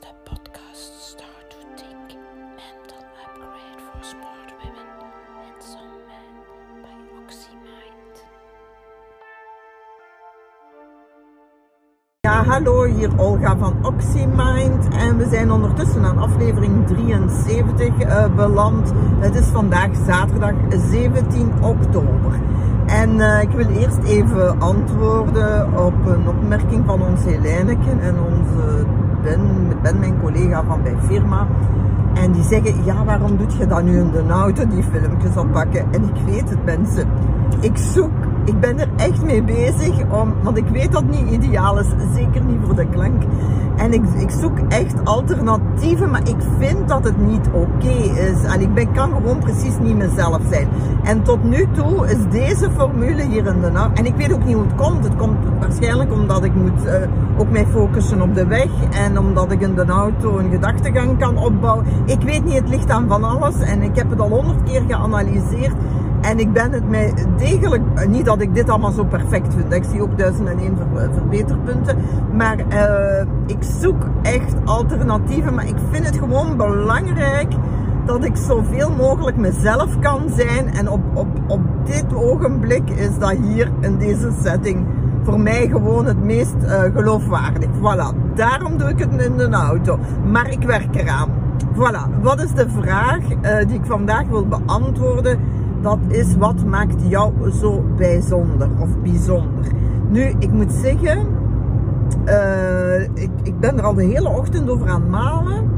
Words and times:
de 0.00 0.08
podcast 0.24 0.92
Start 1.10 1.50
to 1.50 1.56
Think 1.76 2.18
Mental 2.56 3.02
Upgrade 3.24 3.80
for 3.86 4.04
Smart 4.04 4.50
Women 4.60 4.88
and 5.44 5.62
Some 5.62 5.98
Men 6.08 6.34
by 6.82 6.98
OxyMind. 7.22 8.14
Ja, 12.20 12.44
hallo, 12.44 12.84
hier 12.84 13.10
Olga 13.16 13.56
van 13.56 13.86
OxyMind 13.86 14.88
en 14.88 15.16
we 15.16 15.28
zijn 15.30 15.50
ondertussen 15.50 16.04
aan 16.04 16.18
aflevering 16.18 16.86
73 16.86 17.88
uh, 17.88 18.34
beland. 18.34 18.92
Het 19.18 19.34
is 19.34 19.46
vandaag 19.46 19.90
zaterdag 20.06 20.54
17 20.90 21.52
oktober. 21.62 22.40
En 22.86 23.16
uh, 23.16 23.42
ik 23.42 23.50
wil 23.50 23.66
eerst 23.66 24.02
even 24.04 24.60
antwoorden 24.60 25.78
op 25.78 26.06
een 26.06 26.28
opmerking 26.28 26.86
van 26.86 27.02
ons 27.02 27.24
Heleneke 27.24 27.90
en 28.00 28.16
onze 28.20 28.86
Ben, 29.22 29.40
Ben, 29.82 29.98
mijn 29.98 30.20
collega 30.20 30.64
van 30.64 30.82
bij 30.82 30.96
firma. 31.06 31.46
En 32.14 32.32
die 32.32 32.42
zeggen, 32.42 32.84
ja 32.84 33.04
waarom 33.04 33.36
doet 33.36 33.54
je 33.54 33.66
dan 33.66 33.84
nu 33.84 33.98
in 33.98 34.10
de 34.10 34.24
auto 34.28 34.66
die 34.68 34.82
filmpjes 34.82 35.36
oppakken? 35.36 35.80
En 35.90 36.02
ik 36.02 36.22
weet 36.26 36.50
het 36.50 36.64
mensen, 36.64 37.08
ik 37.60 37.76
zoek 37.76 38.10
ik 38.48 38.60
ben 38.60 38.78
er 38.78 38.88
echt 38.96 39.22
mee 39.22 39.42
bezig, 39.42 39.94
om, 40.10 40.34
want 40.42 40.56
ik 40.56 40.68
weet 40.68 40.92
dat 40.92 41.02
het 41.02 41.10
niet 41.10 41.30
ideaal 41.30 41.78
is, 41.78 41.86
zeker 42.14 42.42
niet 42.44 42.58
voor 42.64 42.74
de 42.74 42.88
klank. 42.88 43.22
En 43.76 43.92
ik, 43.92 44.02
ik 44.18 44.30
zoek 44.30 44.58
echt 44.68 45.04
alternatieven, 45.04 46.10
maar 46.10 46.28
ik 46.28 46.36
vind 46.58 46.88
dat 46.88 47.04
het 47.04 47.26
niet 47.26 47.48
oké 47.52 47.88
is. 48.14 48.42
En 48.42 48.60
ik 48.60 48.74
ben, 48.74 48.92
kan 48.92 49.12
gewoon 49.12 49.38
precies 49.38 49.78
niet 49.78 49.96
mezelf 49.96 50.40
zijn. 50.50 50.68
En 51.02 51.22
tot 51.22 51.44
nu 51.44 51.66
toe 51.72 52.06
is 52.06 52.30
deze 52.30 52.70
formule 52.76 53.22
hier 53.22 53.46
in 53.46 53.60
de 53.60 53.70
naam. 53.70 53.90
En 53.94 54.06
ik 54.06 54.14
weet 54.16 54.32
ook 54.32 54.44
niet 54.44 54.54
hoe 54.54 54.64
het 54.64 54.74
komt. 54.74 55.04
Het 55.04 55.16
komt 55.16 55.36
waarschijnlijk 55.60 56.12
omdat 56.12 56.44
ik 56.44 56.54
moet 56.54 56.84
uh, 56.84 56.92
ook 57.36 57.50
mij 57.50 57.66
focussen 57.66 58.22
op 58.22 58.34
de 58.34 58.46
weg. 58.46 58.68
En 58.90 59.18
omdat 59.18 59.52
ik 59.52 59.60
in 59.60 59.74
de 59.74 59.84
auto 59.84 60.38
een 60.38 60.50
gedachtegang 60.50 61.18
kan 61.18 61.36
opbouwen. 61.36 61.86
Ik 62.04 62.22
weet 62.22 62.44
niet, 62.44 62.54
het 62.54 62.68
ligt 62.68 62.90
aan 62.90 63.08
van 63.08 63.24
alles. 63.24 63.60
En 63.60 63.82
ik 63.82 63.96
heb 63.96 64.10
het 64.10 64.20
al 64.20 64.30
honderd 64.30 64.62
keer 64.62 64.82
geanalyseerd. 64.88 65.74
En 66.20 66.38
ik 66.38 66.52
ben 66.52 66.72
het 66.72 66.88
mij 66.88 67.12
degelijk, 67.36 68.08
niet 68.08 68.24
dat 68.24 68.40
ik 68.40 68.54
dit 68.54 68.68
allemaal 68.68 68.90
zo 68.90 69.04
perfect 69.04 69.54
vind, 69.54 69.72
ik 69.72 69.84
zie 69.84 70.02
ook 70.02 70.18
duizend 70.18 70.48
en 70.48 70.58
één 70.58 70.76
verbeterpunten, 71.12 71.96
maar 72.32 72.58
uh, 72.58 73.26
ik 73.46 73.62
zoek 73.80 74.02
echt 74.22 74.54
alternatieven, 74.64 75.54
maar 75.54 75.66
ik 75.66 75.76
vind 75.90 76.06
het 76.06 76.18
gewoon 76.18 76.56
belangrijk 76.56 77.52
dat 78.06 78.24
ik 78.24 78.36
zoveel 78.36 78.90
mogelijk 78.90 79.36
mezelf 79.36 79.98
kan 79.98 80.20
zijn 80.36 80.74
en 80.74 80.90
op, 80.90 81.00
op, 81.14 81.26
op 81.46 81.60
dit 81.84 82.14
ogenblik 82.14 82.90
is 82.90 83.18
dat 83.18 83.36
hier 83.36 83.70
in 83.80 83.98
deze 83.98 84.30
setting 84.42 84.86
voor 85.22 85.40
mij 85.40 85.68
gewoon 85.68 86.06
het 86.06 86.24
meest 86.24 86.56
geloofwaardig. 86.94 87.68
Voilà, 87.68 88.34
daarom 88.34 88.78
doe 88.78 88.88
ik 88.88 88.98
het 88.98 89.22
in 89.22 89.36
de 89.36 89.50
auto, 89.50 89.98
maar 90.30 90.50
ik 90.50 90.62
werk 90.62 90.94
eraan. 90.94 91.28
Voilà, 91.74 92.22
wat 92.22 92.42
is 92.42 92.52
de 92.52 92.66
vraag 92.68 93.20
die 93.66 93.76
ik 93.76 93.84
vandaag 93.84 94.26
wil 94.26 94.46
beantwoorden? 94.46 95.38
Dat 95.80 95.98
is 96.08 96.36
wat 96.36 96.64
maakt 96.64 97.08
jou 97.08 97.50
zo 97.50 97.84
bijzonder 97.96 98.68
of 98.78 98.88
bijzonder. 99.02 99.64
Nu, 100.08 100.34
ik 100.38 100.52
moet 100.52 100.72
zeggen, 100.72 101.26
uh, 102.24 103.02
ik, 103.02 103.30
ik, 103.42 103.60
ben 103.60 103.78
er 103.78 103.84
al 103.84 103.94
de 103.94 104.04
hele 104.04 104.28
ochtend 104.28 104.70
over 104.70 104.88
aan 104.88 105.00
het 105.00 105.10
malen. 105.10 105.76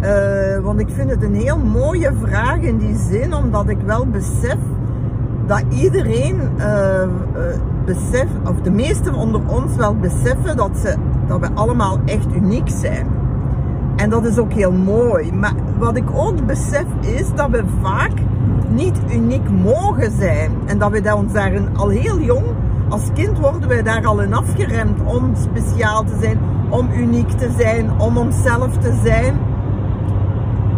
Uh, 0.00 0.58
want 0.58 0.80
ik 0.80 0.88
vind 0.90 1.10
het 1.10 1.22
een 1.22 1.34
heel 1.34 1.58
mooie 1.58 2.12
vraag 2.22 2.60
in 2.60 2.78
die 2.78 2.96
zin, 2.96 3.34
omdat 3.34 3.68
ik 3.68 3.78
wel 3.84 4.06
besef 4.06 4.58
dat 5.46 5.62
iedereen 5.68 6.36
uh, 6.58 7.08
beseft, 7.84 8.32
of 8.48 8.60
de 8.60 8.70
meesten 8.70 9.14
onder 9.14 9.40
ons 9.46 9.76
wel 9.76 9.96
beseffen 9.96 10.56
dat, 10.56 10.70
ze, 10.82 10.94
dat 11.26 11.40
we 11.40 11.48
allemaal 11.54 11.98
echt 12.04 12.26
uniek 12.34 12.68
zijn. 12.68 13.06
En 14.00 14.10
dat 14.10 14.24
is 14.24 14.38
ook 14.38 14.52
heel 14.52 14.72
mooi. 14.72 15.32
Maar 15.32 15.54
wat 15.78 15.96
ik 15.96 16.04
ook 16.14 16.46
besef 16.46 16.84
is 17.00 17.26
dat 17.34 17.50
we 17.50 17.64
vaak 17.82 18.12
niet 18.68 18.96
uniek 19.12 19.50
mogen 19.50 20.10
zijn. 20.18 20.52
En 20.66 20.78
dat 20.78 20.90
we 20.90 21.14
ons 21.14 21.32
daar 21.32 21.52
al 21.76 21.88
heel 21.88 22.20
jong, 22.20 22.44
als 22.88 23.02
kind 23.14 23.38
worden 23.38 23.68
wij 23.68 23.82
daar 23.82 24.06
al 24.06 24.20
in 24.20 24.34
afgeremd 24.34 25.00
om 25.04 25.32
speciaal 25.34 26.04
te 26.04 26.16
zijn, 26.20 26.38
om 26.68 26.90
uniek 26.92 27.30
te 27.30 27.50
zijn, 27.58 28.00
om 28.00 28.16
onszelf 28.16 28.76
te 28.76 29.00
zijn. 29.04 29.49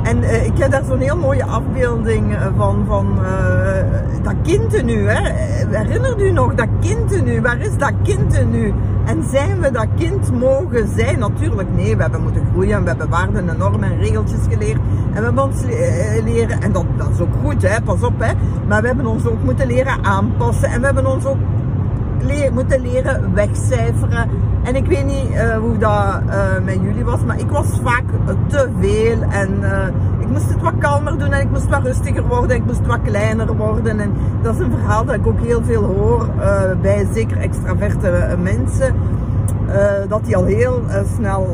En 0.02 0.18
uh, 0.18 0.46
ik 0.46 0.58
heb 0.58 0.70
daar 0.70 0.84
zo'n 0.84 0.98
heel 0.98 1.16
mooie 1.16 1.44
afbeelding 1.44 2.36
van, 2.56 2.84
van 2.86 3.18
uh, 3.22 4.22
dat 4.22 4.34
kind 4.42 4.82
nu. 4.82 5.08
Hè. 5.08 5.32
Herinnert 5.78 6.20
u 6.20 6.30
nog 6.30 6.54
dat 6.54 6.68
kind 6.80 7.24
nu? 7.24 7.40
Waar 7.40 7.60
is 7.60 7.76
dat 7.76 7.92
kind 8.02 8.50
nu? 8.50 8.74
En 9.04 9.24
zijn 9.30 9.60
we 9.60 9.70
dat 9.70 9.86
kind 9.96 10.32
mogen 10.32 10.88
zijn? 10.96 11.18
Natuurlijk 11.18 11.68
nee, 11.74 11.96
we 11.96 12.02
hebben 12.02 12.22
moeten 12.22 12.46
groeien, 12.52 12.82
we 12.82 12.88
hebben 12.88 13.08
waarden 13.08 13.48
en 13.48 13.56
normen 13.56 13.92
en 13.92 13.98
regeltjes 13.98 14.40
geleerd. 14.48 14.80
En 15.12 15.18
we 15.18 15.22
hebben 15.22 15.44
ons 15.44 15.62
leren, 16.24 16.62
en 16.62 16.72
dat, 16.72 16.84
dat 16.96 17.08
is 17.14 17.20
ook 17.20 17.34
goed, 17.44 17.62
hè, 17.62 17.82
pas 17.82 18.02
op, 18.02 18.18
hè. 18.18 18.32
Maar 18.68 18.80
we 18.80 18.86
hebben 18.86 19.06
ons 19.06 19.26
ook 19.26 19.42
moeten 19.42 19.66
leren 19.66 20.04
aanpassen. 20.04 20.68
En 20.68 20.80
we 20.80 20.86
hebben 20.86 21.06
ons 21.06 21.24
ook 21.24 21.38
moeten 22.52 22.80
leren 22.80 23.34
wegcijferen. 23.34 24.28
En 24.62 24.76
ik 24.76 24.86
weet 24.86 25.04
niet 25.04 25.30
uh, 25.30 25.56
hoe 25.56 25.78
dat 25.78 26.20
uh, 26.26 26.64
met 26.64 26.78
jullie 26.82 27.04
was, 27.04 27.24
maar 27.24 27.38
ik 27.38 27.50
was 27.50 27.66
vaak 27.82 28.04
te 28.46 28.68
veel. 28.80 29.22
En 29.30 29.58
uh, 29.60 29.86
ik 30.18 30.28
moest 30.28 30.48
het 30.48 30.60
wat 30.60 30.72
kalmer 30.78 31.18
doen 31.18 31.32
en 31.32 31.40
ik 31.40 31.50
moest 31.50 31.68
wat 31.68 31.82
rustiger 31.82 32.26
worden. 32.26 32.56
Ik 32.56 32.64
moest 32.64 32.86
wat 32.86 33.02
kleiner 33.04 33.56
worden. 33.56 34.00
En 34.00 34.12
dat 34.42 34.54
is 34.54 34.60
een 34.60 34.70
verhaal 34.70 35.04
dat 35.04 35.14
ik 35.14 35.26
ook 35.26 35.40
heel 35.40 35.62
veel 35.62 35.82
hoor 35.82 36.28
bij 36.80 37.06
zeker 37.14 37.36
extraverte 37.36 38.36
mensen. 38.42 38.94
dat 40.08 40.24
die 40.24 40.36
al 40.36 40.44
heel 40.44 40.82
snel 41.16 41.46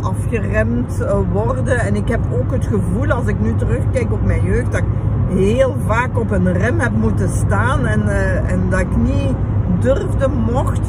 afgeremd 0.00 1.04
worden. 1.32 1.78
En 1.78 1.96
ik 1.96 2.08
heb 2.08 2.20
ook 2.32 2.52
het 2.52 2.66
gevoel, 2.66 3.10
als 3.10 3.26
ik 3.26 3.40
nu 3.40 3.54
terugkijk 3.54 4.12
op 4.12 4.24
mijn 4.24 4.42
jeugd, 4.42 4.72
dat 4.72 4.80
ik 4.80 4.86
heel 5.38 5.76
vaak 5.86 6.18
op 6.18 6.30
een 6.30 6.52
rem 6.52 6.80
heb 6.80 6.92
moeten 6.92 7.28
staan. 7.28 7.86
En, 7.86 8.08
en 8.46 8.60
dat 8.70 8.80
ik 8.80 8.96
niet 8.96 9.34
durfde, 9.80 10.28
mocht 10.28 10.80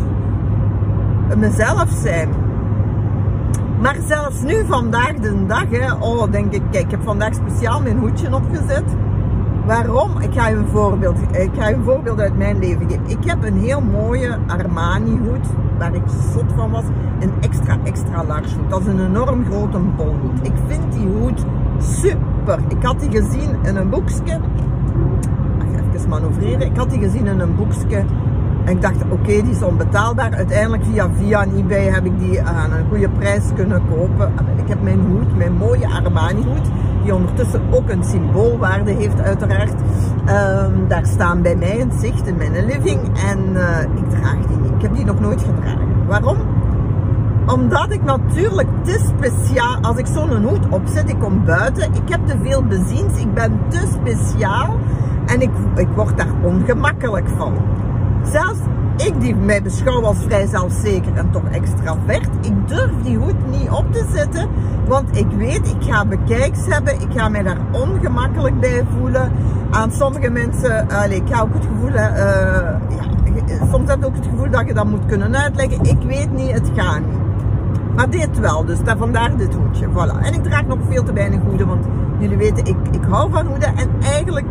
mezelf 1.37 1.89
zijn. 2.03 2.29
Maar 3.81 3.97
zelfs 4.07 4.41
nu, 4.41 4.65
vandaag 4.65 5.13
de 5.13 5.45
dag, 5.45 5.69
hè, 5.69 5.93
oh, 5.93 6.31
denk 6.31 6.53
ik, 6.53 6.61
kijk, 6.71 6.83
ik 6.83 6.91
heb 6.91 7.03
vandaag 7.03 7.33
speciaal 7.33 7.81
mijn 7.81 7.97
hoedje 7.97 8.35
opgezet. 8.35 8.83
Waarom? 9.65 10.19
Ik 10.19 10.33
ga 10.33 10.47
je 10.47 10.55
een 10.55 10.67
voorbeeld, 10.67 11.17
ik 11.31 11.49
ga 11.57 11.67
je 11.69 11.75
een 11.75 11.83
voorbeeld 11.83 12.19
uit 12.19 12.37
mijn 12.37 12.59
leven 12.59 12.89
geven. 12.89 13.03
Ik 13.07 13.23
heb 13.25 13.43
een 13.43 13.57
heel 13.57 13.81
mooie 13.81 14.37
Armani 14.47 15.17
hoed, 15.17 15.47
waar 15.77 15.95
ik 15.95 16.03
zot 16.33 16.53
van 16.55 16.71
was. 16.71 16.83
Een 17.19 17.31
extra, 17.39 17.77
extra 17.83 18.23
large 18.23 18.55
hoed. 18.55 18.69
Dat 18.69 18.81
is 18.81 18.87
een 18.87 19.05
enorm 19.05 19.45
grote 19.45 19.79
bolhoed. 19.95 20.39
Ik 20.41 20.53
vind 20.67 20.91
die 20.91 21.07
hoed 21.07 21.45
super. 21.77 22.59
Ik 22.67 22.83
had 22.83 22.99
die 22.99 23.11
gezien 23.11 23.55
in 23.63 23.75
een 23.75 23.89
boekje. 23.89 24.39
Mag 25.57 25.67
even 25.93 26.09
manoeuvreren. 26.09 26.61
Ik 26.61 26.77
had 26.77 26.89
die 26.89 26.99
gezien 26.99 27.27
in 27.27 27.39
een 27.39 27.55
boekje 27.55 28.03
en 28.67 28.73
ik 28.73 28.81
dacht, 28.81 28.95
oké, 29.09 29.25
die 29.25 29.49
is 29.49 29.61
onbetaalbaar. 29.61 30.33
Uiteindelijk 30.33 30.83
via 30.83 31.09
via 31.17 31.45
eBay 31.55 31.83
heb 31.83 32.05
ik 32.05 32.19
die 32.19 32.41
aan 32.41 32.71
een 32.71 32.85
goede 32.89 33.09
prijs 33.09 33.43
kunnen 33.55 33.81
kopen. 33.89 34.33
Ik 34.55 34.67
heb 34.67 34.81
mijn 34.81 34.99
hoed, 34.99 35.37
mijn 35.37 35.53
mooie 35.53 35.87
Armani 35.87 36.43
hoed, 36.43 36.69
die 37.03 37.15
ondertussen 37.15 37.61
ook 37.71 37.89
een 37.89 38.03
symboolwaarde 38.03 38.91
heeft 38.91 39.21
uiteraard. 39.21 39.73
Um, 40.29 40.87
daar 40.87 41.05
staan 41.05 41.41
bij 41.41 41.55
mij 41.55 41.81
een 41.81 41.91
zicht 41.99 42.27
in 42.27 42.35
mijn 42.37 42.65
living 42.65 42.99
en 43.29 43.39
uh, 43.53 43.81
ik 43.81 44.09
draag 44.09 44.45
die 44.47 44.57
niet. 44.57 44.71
Ik 44.71 44.81
heb 44.81 44.95
die 44.95 45.05
nog 45.05 45.19
nooit 45.19 45.41
gedragen. 45.41 46.05
Waarom? 46.07 46.37
Omdat 47.45 47.91
ik 47.91 48.03
natuurlijk 48.03 48.69
te 48.83 49.11
speciaal, 49.15 49.77
als 49.81 49.97
ik 49.97 50.05
zo'n 50.05 50.43
hoed 50.43 50.69
opzet, 50.69 51.09
ik 51.09 51.19
kom 51.19 51.45
buiten, 51.45 51.83
ik 51.83 52.09
heb 52.09 52.27
te 52.27 52.35
veel 52.43 52.63
beziens, 52.63 53.19
ik 53.19 53.33
ben 53.33 53.59
te 53.67 53.87
speciaal 54.01 54.75
en 55.25 55.41
ik, 55.41 55.51
ik 55.75 55.87
word 55.95 56.17
daar 56.17 56.33
ongemakkelijk 56.43 57.27
van. 57.37 57.53
Zelfs 58.31 58.59
ik 58.97 59.21
die 59.21 59.35
mij 59.35 59.61
beschouw 59.61 60.03
als 60.03 60.17
vrij 60.23 60.47
zelfzeker 60.47 61.15
en 61.15 61.31
toch 61.31 61.43
extravert, 61.51 62.29
ik 62.41 62.67
durf 62.67 62.91
die 63.03 63.17
hoed 63.17 63.47
niet 63.49 63.69
op 63.69 63.93
te 63.93 64.05
zetten, 64.13 64.49
want 64.87 65.17
ik 65.17 65.27
weet, 65.37 65.67
ik 65.67 65.83
ga 65.83 66.05
bekijks 66.05 66.65
hebben, 66.65 66.93
ik 66.93 67.07
ga 67.15 67.29
mij 67.29 67.43
daar 67.43 67.57
ongemakkelijk 67.71 68.59
bij 68.59 68.83
voelen. 68.97 69.31
Aan 69.71 69.91
sommige 69.91 70.29
mensen, 70.29 70.87
uh, 70.91 71.15
ik 71.15 71.23
ga 71.29 71.41
ook 71.41 71.53
het 71.53 71.65
gevoel, 71.65 71.93
ja, 71.93 72.79
soms 73.71 73.89
heb 73.89 73.97
ik 73.99 74.05
ook 74.05 74.15
het 74.15 74.25
gevoel 74.25 74.49
dat 74.49 74.67
je 74.67 74.73
dat 74.73 74.85
moet 74.85 75.05
kunnen 75.05 75.35
uitleggen. 75.35 75.83
Ik 75.83 76.01
weet 76.01 76.31
niet, 76.31 76.51
het 76.51 76.71
gaat 76.75 76.99
niet. 76.99 77.25
Maar 77.95 78.09
dit 78.09 78.39
wel, 78.39 78.65
dus 78.65 78.83
daar, 78.83 78.97
vandaar 78.97 79.37
dit 79.37 79.53
hoedje. 79.53 79.87
Voilà. 79.87 80.25
En 80.25 80.33
ik 80.33 80.43
draag 80.43 80.65
nog 80.65 80.77
veel 80.89 81.03
te 81.03 81.13
weinig 81.13 81.41
hoeden, 81.41 81.67
want 81.67 81.85
jullie 82.19 82.37
weten, 82.37 82.65
ik, 82.65 82.75
ik 82.91 83.03
hou 83.09 83.31
van 83.31 83.45
hoeden 83.45 83.75
en 83.75 83.89
eigenlijk 84.01 84.47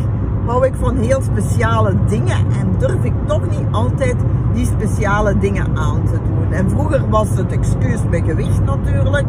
hou 0.47 0.65
ik 0.65 0.73
van 0.79 0.97
heel 0.97 1.21
speciale 1.21 1.93
dingen 2.07 2.37
en 2.37 2.75
durf 2.77 3.03
ik 3.03 3.13
toch 3.25 3.49
niet 3.49 3.65
altijd 3.71 4.15
die 4.53 4.65
speciale 4.65 5.37
dingen 5.37 5.77
aan 5.77 6.03
te 6.05 6.17
doen. 6.27 6.51
En 6.51 6.69
vroeger 6.69 7.09
was 7.09 7.29
het 7.29 7.51
excuus 7.51 8.09
bij 8.09 8.21
gewicht 8.21 8.63
natuurlijk. 8.63 9.25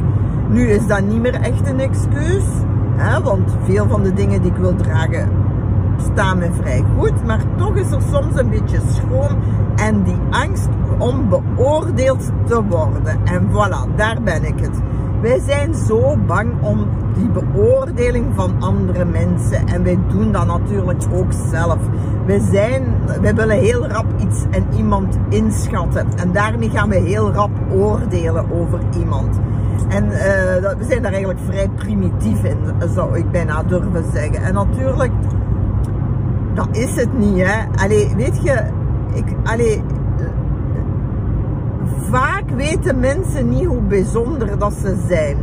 Nu 0.49 0.69
is 0.69 0.87
dat 0.87 1.03
niet 1.03 1.21
meer 1.21 1.35
echt 1.35 1.69
een 1.69 1.81
excuus. 1.81 2.45
Hè, 2.97 3.23
want 3.23 3.57
veel 3.65 3.89
van 3.89 4.03
de 4.03 4.15
dingen 4.15 4.43
die 4.43 4.51
ik 4.51 4.57
wil 4.57 4.75
dragen 4.75 5.29
staan 6.13 6.39
me 6.39 6.49
vrij 6.53 6.85
goed. 6.97 7.25
Maar 7.27 7.41
toch 7.57 7.77
is 7.77 7.91
er 7.91 8.03
soms 8.13 8.41
een 8.41 8.51
beetje 8.51 8.81
schoon 8.93 9.37
en 9.77 10.03
die 10.03 10.19
angst 10.31 10.69
om 10.99 11.29
beoordeeld 11.29 12.31
te 12.47 12.65
worden. 12.65 13.19
En 13.25 13.49
voilà, 13.51 13.97
daar 13.97 14.23
ben 14.23 14.45
ik 14.45 14.61
het. 14.61 14.81
Wij 15.21 15.41
zijn 15.47 15.75
zo 15.75 16.17
bang 16.27 16.53
om 16.61 16.87
die 17.15 17.29
beoordeling 17.29 18.27
van 18.35 18.53
andere 18.59 19.05
mensen. 19.05 19.67
En 19.67 19.83
wij 19.83 19.99
doen 20.09 20.33
dat 20.33 20.47
natuurlijk 20.47 21.03
ook 21.13 21.33
zelf. 21.51 21.79
Wij, 22.27 22.41
zijn, 22.51 22.83
wij 23.21 23.35
willen 23.35 23.59
heel 23.59 23.87
rap 23.87 24.07
iets 24.19 24.45
en 24.51 24.67
iemand 24.77 25.19
inschatten. 25.29 26.07
En 26.17 26.33
daarmee 26.33 26.71
gaan 26.71 26.89
we 26.89 26.97
heel 26.97 27.33
rap 27.33 27.51
oordelen 27.73 28.51
over 28.53 28.81
iemand. 28.99 29.41
En 29.89 30.05
uh, 30.05 30.13
we 30.79 30.85
zijn 30.89 31.03
daar 31.03 31.13
eigenlijk 31.13 31.45
vrij 31.45 31.69
primitief 31.69 32.45
in, 32.45 32.59
zou 32.95 33.19
ik 33.19 33.31
bijna 33.31 33.63
durven 33.63 34.05
zeggen. 34.13 34.43
En 34.43 34.55
natuurlijk, 34.55 35.13
dat 36.55 36.69
is 36.71 36.97
het 36.97 37.19
niet, 37.19 37.47
hè. 37.47 37.83
Allee, 37.85 38.15
weet 38.17 38.43
je, 38.43 38.63
ik, 39.13 39.25
vaak 42.11 42.51
weten 42.51 43.01
mensen 43.01 43.49
niet 43.49 43.65
hoe 43.65 43.81
bijzonder 43.81 44.59
dat 44.59 44.73
ze 44.73 44.97
zijn. 45.09 45.37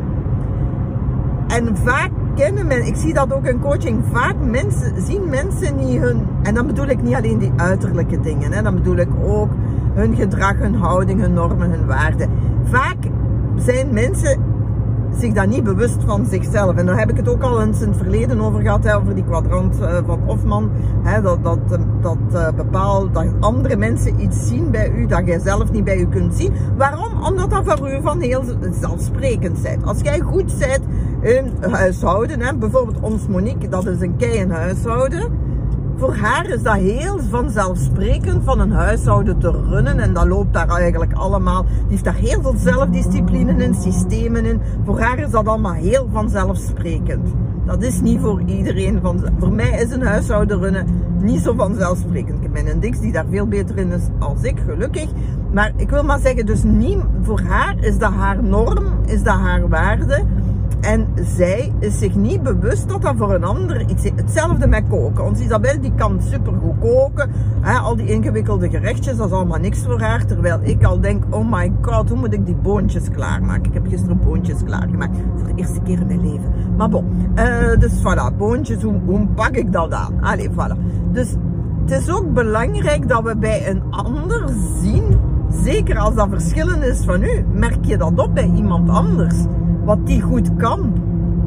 En 1.48 1.78
vaak 1.78 2.10
kennen 2.36 2.68
mensen, 2.68 2.88
ik 2.88 2.96
zie 2.96 3.14
dat 3.14 3.34
ook 3.34 3.46
in 3.46 3.60
coaching, 3.60 4.04
vaak 4.12 4.36
mensen, 4.42 5.02
zien 5.02 5.30
mensen 5.30 5.76
niet 5.76 6.00
hun, 6.00 6.28
en 6.44 6.54
dan 6.54 6.68
bedoel 6.68 6.88
ik 6.88 7.02
niet 7.02 7.16
alleen 7.16 7.38
die 7.38 7.52
uiterlijke 7.56 8.20
dingen, 8.20 8.52
hè, 8.52 8.62
dan 8.62 8.76
bedoel 8.76 8.98
ik 8.98 9.10
ook 9.26 9.50
hun 9.94 10.16
gedrag, 10.16 10.58
hun 10.58 10.76
houding, 10.76 11.20
hun 11.22 11.34
normen, 11.34 11.72
hun 11.72 11.86
waarden. 11.86 12.30
Vaak 12.64 12.98
zijn 13.56 13.94
mensen 13.94 14.40
zich 15.20 15.34
daar 15.34 15.48
niet 15.48 15.64
bewust 15.64 15.98
van 16.06 16.26
zichzelf. 16.26 16.76
En 16.76 16.86
daar 16.86 17.00
heb 17.00 17.10
ik 17.10 17.18
het 17.18 17.30
ook 17.30 17.42
al 17.42 17.62
eens 17.62 17.82
in 17.82 17.88
het 17.88 17.98
verleden 17.98 18.42
over 18.42 18.62
gehad, 18.62 18.84
hè, 18.84 18.96
over 18.96 19.16
die 19.16 19.24
kwadrant 19.24 19.80
uh, 19.80 19.98
van 20.06 20.20
Hofman. 20.26 20.72
Hè, 21.04 21.22
dat 21.22 21.44
dat, 21.44 21.60
uh, 21.72 21.78
dat 22.02 22.18
uh, 22.34 22.48
bepaalt 22.56 23.14
dat 23.14 23.26
andere 23.40 23.76
mensen 23.76 24.22
iets 24.22 24.48
zien 24.48 24.72
bij 24.72 24.92
u 24.92 25.06
dat 25.06 25.26
jij 25.26 25.40
zelf 25.40 25.72
niet 25.72 25.84
bij 25.84 25.98
u 25.98 26.08
kunt 26.08 26.36
zien. 26.36 26.54
Waarom? 26.78 27.24
Omdat 27.24 27.50
dat 27.50 27.78
voor 27.78 27.94
u 27.94 28.02
van 28.02 28.22
heel 28.22 28.44
zelfsprekend 28.80 29.58
zijn. 29.58 29.86
Als 29.86 30.00
jij 30.02 30.20
goed 30.20 30.60
bent 30.60 30.84
in 31.22 31.72
huishouden, 31.72 32.42
hè, 32.42 32.56
bijvoorbeeld 32.56 33.00
ons 33.00 33.28
Monique, 33.28 33.70
dat 33.70 33.88
is 33.88 34.02
een 34.02 34.16
kei 34.18 34.38
in 34.38 34.52
huishouden 34.52 35.46
voor 35.98 36.16
haar 36.16 36.50
is 36.50 36.64
dat 36.64 36.76
heel 36.76 37.20
vanzelfsprekend 37.30 38.44
van 38.44 38.60
een 38.60 38.72
huishouden 38.72 39.40
te 39.40 39.52
runnen. 39.52 40.00
En 40.00 40.14
dat 40.14 40.28
loopt 40.28 40.54
daar 40.54 40.70
eigenlijk 40.70 41.14
allemaal. 41.14 41.64
Die 41.64 41.90
heeft 41.90 42.04
daar 42.04 42.14
heel 42.14 42.42
veel 42.42 42.56
zelfdiscipline 42.58 43.64
in, 43.64 43.76
systemen 43.76 44.46
in. 44.46 44.62
Voor 44.86 45.00
haar 45.00 45.20
is 45.20 45.30
dat 45.30 45.48
allemaal 45.48 45.74
heel 45.74 46.10
vanzelfsprekend. 46.12 47.30
Dat 47.66 47.84
is 47.84 48.02
niet 48.02 48.20
voor 48.20 48.42
iedereen. 48.46 49.00
Van, 49.02 49.24
voor 49.40 49.52
mij 49.52 49.82
is 49.82 49.92
een 49.92 50.04
huishouden 50.04 50.60
runnen 50.60 50.88
niet 51.22 51.42
zo 51.42 51.54
vanzelfsprekend. 51.54 52.38
Ik 52.38 52.44
heb 52.54 52.64
mijn 52.64 52.80
Dix 52.80 53.00
die 53.00 53.12
daar 53.12 53.26
veel 53.30 53.48
beter 53.48 53.78
in 53.78 53.92
is 53.92 54.04
als 54.20 54.42
ik, 54.42 54.60
gelukkig. 54.66 55.10
Maar 55.52 55.72
ik 55.76 55.90
wil 55.90 56.04
maar 56.04 56.20
zeggen, 56.20 56.46
dus 56.46 56.64
niet, 56.64 57.00
voor 57.22 57.42
haar 57.42 57.76
is 57.80 57.98
dat 57.98 58.12
haar 58.12 58.44
norm, 58.44 58.86
is 59.06 59.24
dat 59.24 59.36
haar 59.36 59.70
waarde. 59.70 60.24
En 60.86 61.08
zij 61.38 61.74
is 61.80 61.98
zich 61.98 62.16
niet 62.16 62.44
bewust 62.44 62.90
dat 62.90 63.02
dat 63.02 63.16
voor 63.18 63.34
een 63.34 63.44
ander 63.44 63.90
iets 63.90 64.04
is. 64.04 64.12
Hetzelfde 64.16 64.68
met 64.68 64.84
koken. 64.90 65.26
Ons 65.26 65.40
Isabel 65.40 65.82
die 65.82 65.92
kan 65.96 66.22
supergoed 66.22 66.80
koken. 66.80 67.32
Al 67.82 67.96
die 67.96 68.06
ingewikkelde 68.06 68.70
gerechtjes, 68.70 69.18
dat 69.18 69.28
is 69.28 69.34
allemaal 69.34 69.60
niks 69.60 69.84
voor 69.84 70.02
haar. 70.02 70.26
Terwijl 70.26 70.60
ik 70.62 70.84
al 70.84 71.00
denk, 71.00 71.24
oh 71.30 71.52
my 71.52 71.74
god, 71.82 72.10
hoe 72.10 72.18
moet 72.18 72.34
ik 72.34 72.46
die 72.46 72.56
boontjes 72.56 73.10
klaarmaken? 73.10 73.64
Ik 73.64 73.74
heb 73.74 73.88
gisteren 73.88 74.20
boontjes 74.20 74.64
klaargemaakt. 74.64 75.18
Voor 75.36 75.48
de 75.48 75.54
eerste 75.56 75.80
keer 75.82 76.00
in 76.00 76.08
mijn 76.08 76.32
leven. 76.32 76.54
Maar 76.78 76.90
bon, 76.90 77.06
uh, 77.36 77.80
dus 77.80 77.92
voilà, 78.00 78.38
boontjes, 78.38 78.82
hoe, 78.82 79.00
hoe 79.06 79.28
pak 79.28 79.56
ik 79.56 79.72
dat 79.72 79.92
aan? 79.92 80.22
Allee, 80.22 80.50
voilà. 80.50 80.78
Dus 81.12 81.36
het 81.86 81.92
is 81.92 82.10
ook 82.10 82.34
belangrijk 82.34 83.08
dat 83.08 83.24
we 83.24 83.38
bij 83.38 83.70
een 83.70 83.82
ander 83.90 84.50
zien, 84.82 85.04
zeker 85.64 85.98
als 85.98 86.16
dat 86.16 86.28
verschillend 86.30 86.84
is 86.84 87.06
van 87.06 87.24
u, 87.24 87.46
merk 87.54 87.86
je 87.86 87.98
dat 87.98 88.12
op 88.16 88.34
bij 88.34 88.52
iemand 88.56 88.90
anders 88.90 89.36
wat 89.86 90.08
die 90.08 90.22
goed 90.22 90.56
kan. 90.56 90.94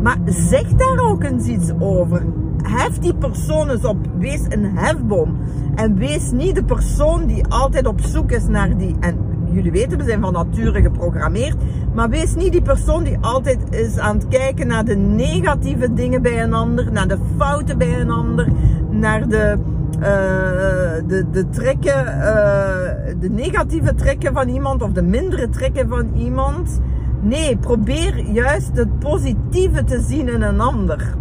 Maar 0.02 0.18
zeg 0.24 0.72
daar 0.74 0.98
ook 1.10 1.24
eens 1.24 1.46
iets 1.46 1.72
over. 1.78 2.22
Hef 2.62 2.98
die 2.98 3.14
persoon 3.14 3.70
eens 3.70 3.84
op. 3.84 3.96
Wees 4.18 4.40
een 4.48 4.64
hefboom. 4.76 5.36
En 5.74 5.94
wees 5.98 6.30
niet 6.30 6.54
de 6.54 6.64
persoon 6.64 7.26
die 7.26 7.46
altijd 7.46 7.86
op 7.86 8.00
zoek 8.00 8.30
is 8.30 8.46
naar 8.46 8.76
die. 8.76 8.96
En 9.00 9.18
jullie 9.52 9.70
weten, 9.70 9.98
we 9.98 10.04
zijn 10.04 10.20
van 10.20 10.32
nature 10.32 10.82
geprogrammeerd. 10.82 11.56
Maar 11.94 12.08
wees 12.08 12.34
niet 12.34 12.52
die 12.52 12.62
persoon 12.62 13.04
die 13.04 13.18
altijd 13.20 13.58
is 13.70 13.98
aan 13.98 14.16
het 14.16 14.28
kijken 14.28 14.66
naar 14.66 14.84
de 14.84 14.96
negatieve 14.96 15.92
dingen 15.92 16.22
bij 16.22 16.42
een 16.42 16.54
ander. 16.54 16.92
Naar 16.92 17.08
de 17.08 17.18
fouten 17.36 17.78
bij 17.78 18.00
een 18.00 18.10
ander. 18.10 18.48
Naar 18.90 19.28
de, 19.28 19.58
uh, 19.98 20.02
de, 21.06 21.24
de 21.30 21.48
trekken, 21.48 22.04
uh, 22.04 23.20
de 23.20 23.30
negatieve 23.30 23.94
trekken 23.94 24.32
van 24.32 24.48
iemand. 24.48 24.82
Of 24.82 24.92
de 24.92 25.02
mindere 25.02 25.48
trekken 25.48 25.88
van 25.88 26.08
iemand. 26.14 26.80
Nee, 27.28 27.56
probeer 27.56 28.30
juist 28.32 28.70
het 28.76 28.98
positieve 28.98 29.84
te 29.84 30.00
zien 30.00 30.28
in 30.28 30.42
een 30.42 30.60
ander. 30.60 31.14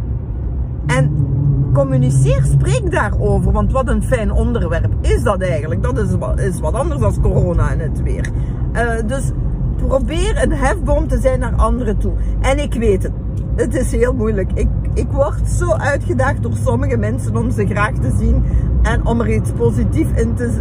En 0.85 1.27
communiceer, 1.73 2.43
spreek 2.43 2.91
daarover. 2.91 3.51
Want 3.51 3.71
wat 3.71 3.87
een 3.89 4.03
fijn 4.03 4.31
onderwerp 4.31 4.93
is 5.01 5.23
dat 5.23 5.41
eigenlijk. 5.41 5.83
Dat 5.83 5.97
is 5.97 6.15
wat, 6.15 6.39
is 6.39 6.59
wat 6.59 6.73
anders 6.73 6.99
dan 6.99 7.21
corona 7.21 7.71
en 7.71 7.79
het 7.79 8.01
weer. 8.01 8.29
Uh, 8.73 9.07
dus 9.07 9.31
probeer 9.75 10.43
een 10.43 10.51
hefboom 10.51 11.07
te 11.07 11.19
zijn 11.19 11.39
naar 11.39 11.55
anderen 11.55 11.97
toe. 11.97 12.13
En 12.41 12.59
ik 12.59 12.73
weet 12.73 13.03
het, 13.03 13.11
het 13.55 13.75
is 13.75 13.91
heel 13.91 14.13
moeilijk. 14.13 14.51
Ik, 14.53 14.69
ik 14.93 15.07
word 15.11 15.49
zo 15.49 15.71
uitgedaagd 15.71 16.43
door 16.43 16.55
sommige 16.63 16.97
mensen 16.97 17.37
om 17.37 17.51
ze 17.51 17.65
graag 17.65 17.93
te 17.93 18.15
zien 18.19 18.43
en 18.81 19.05
om 19.05 19.21
er 19.21 19.33
iets 19.33 19.51
positiefs 19.51 20.21
in 20.21 20.33
te 20.35 20.59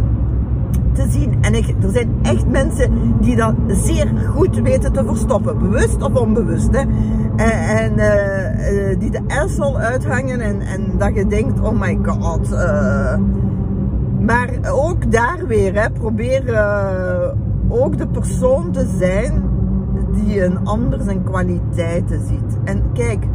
zien. 1.09 1.37
En 1.41 1.53
ik, 1.53 1.75
er 1.83 1.91
zijn 1.91 2.09
echt 2.21 2.47
mensen 2.47 2.91
die 3.21 3.35
dat 3.35 3.53
zeer 3.67 4.07
goed 4.35 4.59
weten 4.59 4.93
te 4.93 5.05
verstoppen. 5.05 5.59
Bewust 5.59 6.01
of 6.01 6.15
onbewust. 6.15 6.71
Hè. 6.71 6.81
En, 7.35 7.77
en 7.77 7.93
uh, 7.97 8.99
die 8.99 9.11
de 9.11 9.21
L 9.59 9.77
uithangen 9.77 10.41
en, 10.41 10.61
en 10.61 10.91
dat 10.97 11.15
je 11.15 11.27
denkt, 11.27 11.59
oh 11.59 11.79
my 11.79 11.99
god. 12.03 12.49
Maar 14.19 14.49
ook 14.71 15.11
daar 15.11 15.47
weer, 15.47 15.81
hè, 15.81 15.89
probeer 15.91 16.43
ook 17.69 17.97
de 17.97 18.07
persoon 18.07 18.71
te 18.71 18.85
zijn 18.97 19.43
die 20.13 20.43
een 20.43 20.65
ander 20.65 21.01
zijn 21.01 21.23
kwaliteiten 21.23 22.21
ziet. 22.27 22.57
En 22.63 22.83
kijk, 22.93 23.25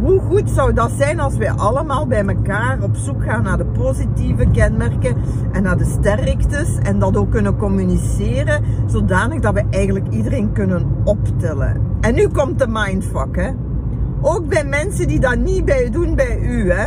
hoe 0.00 0.20
goed 0.20 0.50
zou 0.50 0.72
dat 0.72 0.90
zijn 0.96 1.20
als 1.20 1.36
wij 1.36 1.50
allemaal 1.50 2.06
bij 2.06 2.26
elkaar 2.26 2.82
op 2.82 2.96
zoek 2.96 3.24
gaan 3.24 3.42
naar 3.42 3.56
de 3.56 3.64
positieve 3.64 4.46
kenmerken 4.52 5.16
en 5.52 5.62
naar 5.62 5.78
de 5.78 5.96
sterktes 6.00 6.78
en 6.82 6.98
dat 6.98 7.16
ook 7.16 7.30
kunnen 7.30 7.56
communiceren, 7.56 8.64
zodanig 8.86 9.40
dat 9.40 9.54
we 9.54 9.62
eigenlijk 9.70 10.08
iedereen 10.08 10.52
kunnen 10.52 10.86
optillen. 11.04 11.80
En 12.00 12.14
nu 12.14 12.28
komt 12.28 12.58
de 12.58 12.66
mindfuck, 12.68 13.36
hè. 13.36 13.50
Ook 14.20 14.48
bij 14.48 14.64
mensen 14.64 15.08
die 15.08 15.20
dat 15.20 15.38
niet 15.38 15.64
bij 15.64 15.90
doen 15.90 16.14
bij 16.14 16.40
u, 16.40 16.70
hè. 16.70 16.86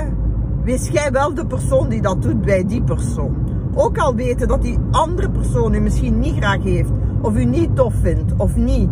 Wees 0.64 0.88
jij 0.88 1.12
wel 1.12 1.34
de 1.34 1.46
persoon 1.46 1.90
die 1.90 2.02
dat 2.02 2.22
doet 2.22 2.42
bij 2.42 2.66
die 2.66 2.84
persoon. 2.84 3.36
Ook 3.74 3.98
al 3.98 4.16
weten 4.16 4.48
dat 4.48 4.62
die 4.62 4.78
andere 4.92 5.30
persoon 5.30 5.74
u 5.74 5.80
misschien 5.80 6.20
niet 6.20 6.36
graag 6.36 6.64
heeft, 6.64 6.92
of 7.22 7.36
u 7.36 7.46
niet 7.46 7.76
tof 7.76 7.94
vindt, 8.02 8.34
of 8.38 8.56
niet. 8.56 8.90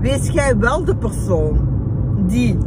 Wees 0.00 0.28
jij 0.28 0.58
wel 0.58 0.84
de 0.84 0.96
persoon 0.96 1.68
die 2.26 2.58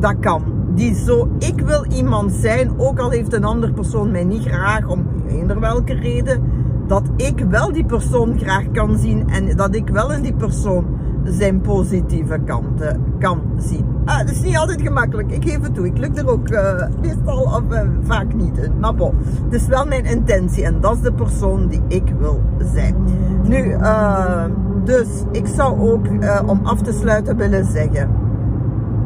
dat 0.00 0.14
kan. 0.20 0.42
Die 0.74 0.94
zo, 0.94 1.28
ik 1.38 1.60
wil 1.60 1.84
iemand 1.84 2.32
zijn, 2.32 2.70
ook 2.76 2.98
al 2.98 3.10
heeft 3.10 3.32
een 3.32 3.44
andere 3.44 3.72
persoon 3.72 4.10
mij 4.10 4.24
niet 4.24 4.42
graag, 4.42 4.86
om 4.86 5.06
eender 5.28 5.60
welke 5.60 5.94
reden, 5.94 6.42
dat 6.86 7.02
ik 7.16 7.44
wel 7.48 7.72
die 7.72 7.84
persoon 7.84 8.38
graag 8.38 8.70
kan 8.72 8.98
zien 8.98 9.28
en 9.28 9.56
dat 9.56 9.74
ik 9.74 9.88
wel 9.88 10.12
in 10.12 10.22
die 10.22 10.34
persoon 10.34 10.86
zijn 11.24 11.60
positieve 11.60 12.38
kanten 12.44 13.04
kan 13.18 13.40
zien. 13.56 13.84
Ah, 14.04 14.18
dat 14.18 14.30
is 14.30 14.42
niet 14.42 14.56
altijd 14.56 14.82
gemakkelijk, 14.82 15.32
ik 15.32 15.48
geef 15.48 15.60
het 15.60 15.74
toe. 15.74 15.86
Ik 15.86 15.98
lukt 15.98 16.18
er 16.18 16.28
ook 16.28 16.50
uh, 16.50 16.86
meestal 17.02 17.42
of 17.42 17.62
uh, 17.70 17.80
vaak 18.02 18.34
niet 18.34 18.58
in. 18.58 18.78
Maar 18.80 18.94
bon, 18.94 19.14
het 19.44 19.54
is 19.54 19.66
wel 19.66 19.86
mijn 19.86 20.04
intentie 20.04 20.64
en 20.64 20.80
dat 20.80 20.96
is 20.96 21.02
de 21.02 21.12
persoon 21.12 21.68
die 21.68 21.82
ik 21.88 22.14
wil 22.18 22.42
zijn. 22.74 22.94
Nu, 23.42 23.64
uh, 23.64 24.44
dus 24.84 25.06
ik 25.32 25.46
zou 25.46 25.90
ook 25.90 26.06
om 26.46 26.60
af 26.62 26.82
te 26.82 26.92
sluiten 26.92 27.36
willen 27.36 27.64
zeggen 27.64 28.27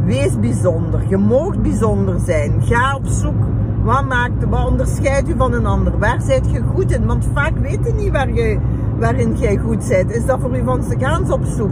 Wees 0.05 0.41
bijzonder. 0.41 1.01
Je 1.09 1.17
moogt 1.17 1.63
bijzonder 1.63 2.21
zijn. 2.25 2.63
Ga 2.63 2.97
op 2.97 3.07
zoek. 3.07 3.45
Wat 3.85 4.05
maakt, 4.09 4.45
wat 4.49 4.69
onderscheidt 4.69 5.29
u 5.29 5.35
van 5.37 5.53
een 5.53 5.67
ander? 5.67 5.99
Waar 5.99 6.21
zijt 6.21 6.51
je 6.51 6.63
goed 6.75 6.93
in? 6.93 7.07
Want 7.07 7.29
vaak 7.33 7.53
niet 7.97 8.11
waar 8.11 8.33
je, 8.33 8.59
waarin 8.99 9.37
jij 9.37 9.57
goed 9.57 9.89
bent. 9.89 10.11
Is 10.11 10.27
dat 10.27 10.41
voor 10.41 10.57
u 10.57 10.65
van, 10.65 10.83
ga 10.99 11.19
eens 11.19 11.31
op 11.31 11.45
zoek. 11.45 11.71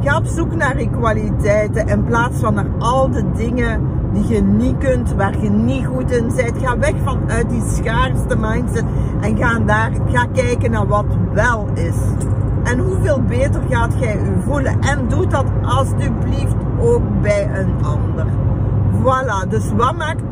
Ga 0.00 0.16
op 0.16 0.26
zoek 0.26 0.54
naar 0.54 0.80
je 0.80 0.90
kwaliteiten 0.90 1.86
in 1.86 2.04
plaats 2.04 2.40
van 2.40 2.54
naar 2.54 2.66
al 2.78 3.10
de 3.10 3.24
dingen 3.36 3.80
die 4.12 4.28
je 4.28 4.42
niet 4.42 4.78
kunt, 4.78 5.14
waar 5.14 5.42
je 5.42 5.50
niet 5.50 5.86
goed 5.86 6.10
in 6.10 6.32
bent. 6.36 6.58
Ga 6.62 6.78
weg 6.78 6.94
vanuit 7.04 7.50
die 7.50 7.62
schaarste 7.66 8.36
mindset 8.36 8.84
en 9.20 9.36
ga 9.36 9.58
daar, 9.58 9.92
ga 10.12 10.26
kijken 10.32 10.70
naar 10.70 10.86
wat 10.86 11.06
wel 11.32 11.68
is. 11.74 11.96
En 12.64 12.78
hoeveel 12.78 13.22
beter 13.22 13.62
gaat 13.68 13.92
jij 13.98 14.16
u 14.16 14.42
voelen. 14.46 14.80
En 14.80 15.08
doe 15.08 15.26
dat 15.26 15.44
alsjeblieft 15.62 16.54
ook 16.80 17.20
bij 17.20 17.50
een 17.54 17.84
ander. 17.84 18.26
Voilà, 19.02 19.48
dus 19.48 19.72
wat 19.72 19.96
maakt 19.96 20.22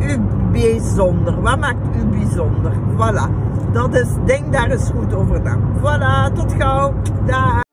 u 0.00 0.20
bijzonder? 0.52 1.42
Wat 1.42 1.58
maakt 1.58 1.96
u 1.96 2.06
bijzonder? 2.06 2.72
Voilà, 2.72 3.30
dat 3.72 3.94
is, 3.94 4.08
denk 4.24 4.52
daar 4.52 4.70
eens 4.70 4.90
goed 4.90 5.14
over 5.14 5.42
na. 5.42 5.58
Voilà, 5.78 6.34
tot 6.34 6.52
gauw. 6.52 6.92
Dag. 7.26 7.64